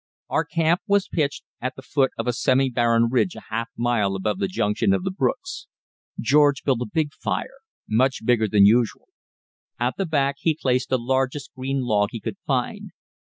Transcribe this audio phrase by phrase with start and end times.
[0.29, 4.15] Our camp was pitched at the foot of a semi barren ridge a half mile
[4.15, 5.67] above the junction of the brooks.
[6.19, 9.09] George built a big fire much bigger than usual.
[9.79, 12.89] At the back he placed the largest green log he could find.